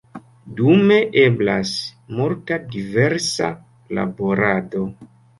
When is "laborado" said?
3.99-4.83